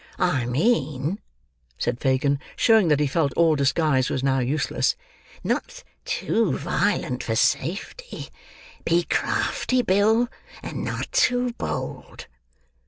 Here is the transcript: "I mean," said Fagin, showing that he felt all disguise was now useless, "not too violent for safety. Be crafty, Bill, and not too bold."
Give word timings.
"I 0.17 0.47
mean," 0.47 1.19
said 1.77 1.99
Fagin, 1.99 2.39
showing 2.55 2.87
that 2.87 2.99
he 2.99 3.05
felt 3.05 3.33
all 3.37 3.55
disguise 3.55 4.09
was 4.09 4.23
now 4.23 4.39
useless, 4.39 4.95
"not 5.43 5.83
too 6.05 6.57
violent 6.57 7.21
for 7.21 7.35
safety. 7.35 8.29
Be 8.83 9.03
crafty, 9.03 9.83
Bill, 9.83 10.27
and 10.63 10.83
not 10.83 11.11
too 11.11 11.53
bold." 11.53 12.25